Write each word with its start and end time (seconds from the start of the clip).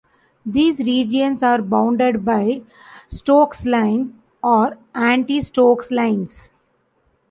These 0.47 0.79
regions 0.79 1.43
are 1.43 1.61
bounded 1.61 2.25
by 2.25 2.63
Stokes 3.07 3.67
line 3.67 4.19
or 4.43 4.79
anti-Stokes 4.95 5.91
lines. 5.91 6.49